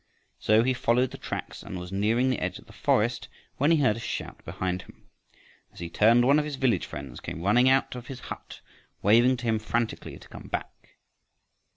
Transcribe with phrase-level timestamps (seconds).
[0.39, 3.77] So he followed the tracks and was nearing the edge of the forest, when he
[3.77, 5.07] heard a shout behind him.
[5.73, 8.61] As he turned, one of his village friends came running out of his hut
[9.03, 10.95] waving to him frantically to come back.